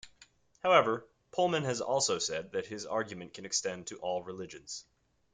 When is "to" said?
3.85-3.99